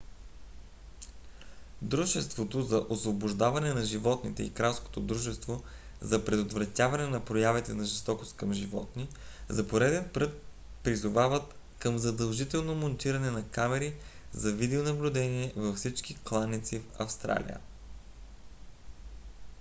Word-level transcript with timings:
дружеството 1.81 2.61
за 2.61 2.85
освобождаване 2.89 3.73
на 3.73 3.81
животните 3.85 4.43
и 4.43 4.53
кралското 4.53 4.99
дружество 5.01 5.63
за 6.01 6.25
предотвратяване 6.25 7.07
на 7.07 7.19
проявите 7.25 7.73
на 7.73 7.85
жестокост 7.85 8.37
към 8.37 8.53
животни 8.53 9.03
rspca 9.07 9.17
за 9.49 9.67
пореден 9.67 10.09
път 10.13 10.41
призовават 10.83 11.55
към 11.79 11.97
задължително 11.97 12.75
монтиране 12.75 13.31
на 13.31 13.47
камери 13.47 13.95
за 14.31 14.51
видеонаблюдение 14.51 15.53
във 15.55 15.75
всички 15.75 16.15
кланици 16.23 16.79
в 16.79 16.99
австралия 16.99 17.57